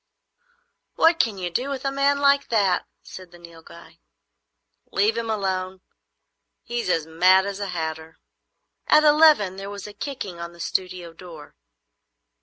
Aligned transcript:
"What 0.95 1.19
can 1.19 1.37
you 1.37 1.51
do 1.51 1.69
with 1.69 1.85
a 1.85 1.91
man 1.91 2.17
like 2.21 2.49
that?" 2.49 2.87
said 3.03 3.29
the 3.29 3.37
Nilghai. 3.37 3.99
"Leave 4.91 5.15
him 5.15 5.29
alone. 5.29 5.81
He's 6.63 6.89
as 6.89 7.05
mad 7.05 7.45
as 7.45 7.59
a 7.59 7.67
hatter." 7.67 8.17
At 8.87 9.03
eleven 9.03 9.57
there 9.57 9.69
was 9.69 9.85
a 9.85 9.93
kicking 9.93 10.39
on 10.39 10.53
the 10.53 10.59
studio 10.59 11.13
door. 11.13 11.55